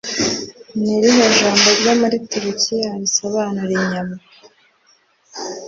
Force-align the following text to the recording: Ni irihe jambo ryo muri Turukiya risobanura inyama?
Ni 0.81 0.91
irihe 0.97 1.25
jambo 1.37 1.67
ryo 1.79 1.93
muri 2.01 2.17
Turukiya 2.29 2.91
risobanura 3.01 3.71
inyama? 3.79 4.15